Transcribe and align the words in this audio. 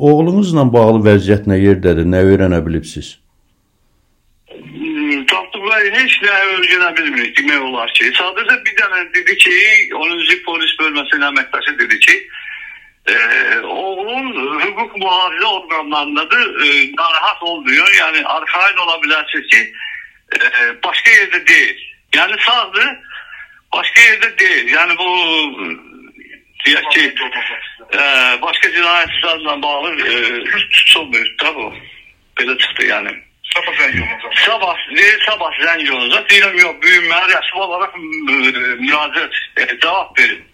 Oğlunuzla 0.00 0.62
bağlı 0.72 1.02
vəziyyət 1.04 1.48
nə 1.50 1.58
yerdədir? 1.60 2.06
Nə 2.08 2.22
öyrənə 2.24 2.60
bilibsiz? 2.64 3.18
Tapdıqları 5.32 5.90
heç 5.92 6.14
nə 6.24 6.36
öyrənə 6.54 6.88
bilmirik 6.96 7.34
demək 7.36 7.66
olar 7.66 7.92
ki. 7.98 8.08
Sadəcə 8.16 8.56
bir 8.64 8.78
dənə 8.78 9.02
dedi 9.16 9.36
ki, 9.42 9.52
10-cu 9.98 10.38
polis 10.46 10.72
bölməsinin 10.80 11.26
əməkdaşı 11.28 11.76
dedi 11.82 12.00
ki, 12.06 12.16
e, 13.12 13.18
oğlun 13.74 14.32
hüquq 14.64 14.96
mühafizə 15.02 15.52
orqanlarındadır, 15.58 16.48
e, 16.64 16.72
narahat 16.96 17.42
olmuyor. 17.52 17.92
Yəni 18.00 18.24
arxain 18.38 18.82
ola 18.86 18.96
bilərsiniz 19.04 19.52
ki, 19.52 19.62
e, 20.40 20.40
başqa 20.84 21.16
yerdə 21.18 21.44
deyil. 21.52 21.86
Yəni 22.16 22.40
sağdır, 22.48 22.90
başqa 23.76 24.08
yerdə 24.08 24.32
deyil. 24.38 24.74
Yəni 24.78 24.98
bu 25.04 25.10
deyək 26.66 26.86
ki, 26.94 27.04
e, 27.94 28.02
başqa 28.42 28.70
cinayət 28.76 29.16
işlərlə 29.16 29.56
bağlı 29.62 29.90
e, 29.96 30.20
tutulmuyor. 30.76 31.34
Tabii 31.42 31.66
o. 31.66 31.72
Belə 32.40 32.58
çıxdı 32.58 32.88
yəni. 32.92 33.16
Sabah 33.54 33.74
zəng 33.78 33.96
olunacaq. 34.02 34.36
Sabah, 34.46 34.76
deyir, 34.96 35.18
sabah 35.28 35.52
zəng 35.64 35.90
olunacaq. 35.90 36.28
Deyirəm, 36.30 36.56
yox, 36.62 36.76
büyümləri 36.84 37.34
rəsmi 37.34 37.60
olaraq 37.66 37.96
e, 37.98 38.00
müraciət, 38.84 39.40
e, 39.56 39.66
cavab 39.82 40.18
verin. 40.18 40.44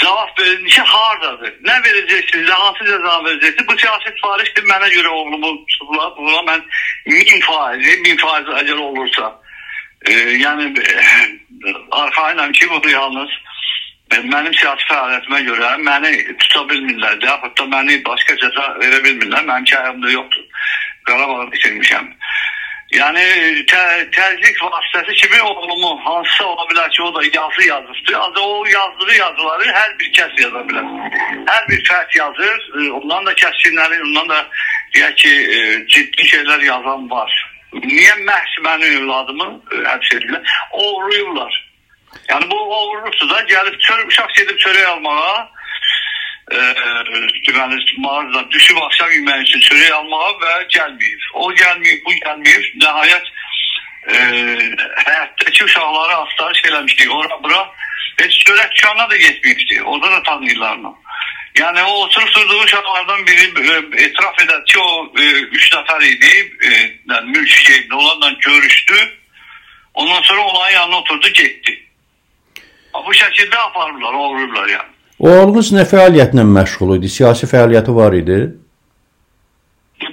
Cavab 0.00 0.40
verin 0.40 0.64
ki, 0.66 0.80
hardadır? 0.80 1.52
Nə 1.68 1.76
verəcəksiniz? 1.86 2.50
Hansı 2.50 2.88
cəza 2.88 3.14
verəcəksiniz? 3.28 3.68
Bu 3.68 3.78
siyasi 3.78 4.14
sifarişdir. 4.16 4.68
Mənə 4.72 4.90
görə 4.96 5.12
oğlumu 5.18 5.52
tutublar. 5.70 6.12
Buna 6.18 6.42
mən 6.48 6.64
min 7.12 7.40
faizi, 7.48 7.96
min 8.06 8.16
faiz 8.22 8.52
əgər 8.62 8.78
olursa. 8.88 9.30
E, 10.08 10.12
yəni, 10.40 10.72
e, 10.80 11.76
arxayınam 11.90 12.52
ki, 12.52 12.70
bu 12.70 12.88
yalnız 12.88 13.30
e, 13.30 13.53
mənim 14.22 14.54
siyasi 14.54 14.88
fəaliyyətimə 14.90 15.40
görə 15.48 15.70
məni 15.88 16.12
tuta 16.42 16.64
bilmirlər. 16.70 17.20
Yaxud 17.24 17.56
da 17.58 17.68
məni 17.76 18.00
başqa 18.06 18.36
cəza 18.42 18.66
verə 18.82 19.00
bilmirlər. 19.04 19.46
Mənim 19.48 19.68
kəyimdə 19.70 20.12
yoxdur. 20.14 20.66
Qarabağı 21.08 21.50
bitirmişəm. 21.52 22.10
Yəni 22.94 23.24
tə, 23.66 23.80
təzyiq 24.14 24.60
vasitəsi 24.62 25.14
kimi 25.18 25.40
oğlumu 25.42 25.96
hansısa 26.04 26.44
ola 26.46 26.66
bilər 26.70 26.90
ki, 26.94 27.02
o 27.02 27.10
da 27.14 27.22
yazı 27.24 27.66
yazıbdır. 27.68 28.14
Ancaq 28.14 28.44
o 28.44 28.66
yazdığı 28.66 29.16
yazıları 29.18 29.72
hər 29.78 29.98
bir 29.98 30.12
kəs 30.18 30.36
yaza 30.42 30.62
bilər. 30.68 30.92
Hər 31.48 31.66
bir 31.70 31.82
fərd 31.88 32.16
yazır. 32.18 32.60
E, 32.78 32.90
Ondan 33.00 33.26
da 33.26 33.34
kəskinləri, 33.42 34.00
ondan 34.06 34.28
da 34.28 34.38
deyək 34.94 35.16
ki, 35.24 35.32
e, 35.56 35.58
ciddi 35.96 36.28
şeylər 36.30 36.62
yazan 36.68 37.10
var. 37.10 37.34
Niyə 37.74 38.14
məhz 38.28 38.58
mənim 38.68 39.00
övladımı 39.00 39.48
e, 39.72 39.82
həbs 39.90 40.14
edirlər? 40.18 40.56
Oğruyurlar. 40.86 41.63
Yəni 42.28 42.50
bu 42.50 42.56
oğurluqdur 42.76 43.28
da 43.30 43.40
gəlib 43.50 43.78
çör, 43.80 44.06
uşaq 44.06 44.34
gedib 44.36 44.58
çörək 44.64 44.86
almağa 44.86 45.50
e, 46.52 46.58
deməli 47.46 47.78
mağazadan 47.98 48.50
düşüb 48.50 48.76
axşam 48.86 49.10
yeməyi 49.10 49.46
üçün 49.46 49.60
çörək 49.68 49.92
almağa 49.92 50.30
və 50.42 50.52
gəlməyib. 50.76 51.28
O 51.34 51.52
gəlməyib, 51.52 52.02
bu 52.06 52.16
gəlməyib. 52.24 52.66
Nəhayət 52.84 53.26
e, 54.08 54.16
həyatdakı 55.06 55.64
uşaqları 55.64 56.16
axtarış 56.16 56.64
eləmişdik. 56.64 57.14
Ora 57.14 57.42
bura 57.42 57.62
heç 58.18 58.42
çörək 58.46 58.76
dükanına 58.76 59.10
da 59.10 59.16
getməyibdi. 59.16 59.82
Orada 59.82 60.12
da 60.12 60.22
tanıyırlar 60.22 60.76
onu. 60.76 60.98
Yəni 61.54 61.82
o 61.82 61.92
oturub 62.04 62.34
durduğu 62.34 62.58
uşaqlardan 62.58 63.26
biri 63.26 63.44
e, 63.44 64.04
etiraf 64.04 64.38
edir 64.42 64.64
ki, 64.66 64.78
o 64.78 65.12
e, 65.18 65.24
üç 65.58 65.72
nəfər 65.72 66.02
idi. 66.02 66.32
E, 66.70 66.70
cebində 67.64 67.94
onlarla 67.94 68.30
görüşdü. 68.40 68.94
Ondan 69.94 70.22
sonra 70.22 70.40
olayın 70.40 70.76
yanına 70.76 70.96
oturdu, 70.96 71.28
getdi. 71.28 71.84
Bu 73.06 73.12
şəkildə 73.12 73.56
aparırlar, 73.68 74.14
oğururlar 74.14 74.68
yəni. 74.68 74.90
Oğlunuz 75.18 75.72
nə 75.76 75.84
fəaliyyətlə 75.88 76.44
məşğul 76.56 76.96
idi? 76.98 77.08
Siyasi 77.16 77.46
fəaliyyəti 77.46 77.94
var 77.96 78.16
idi? 78.16 78.38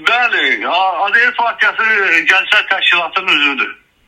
Bəli, 0.10 0.48
ADL 0.68 1.32
partiyası 1.38 1.84
Gənclər 2.32 2.68
Təşkilatının 2.70 3.38
üzvüdür. 3.38 3.72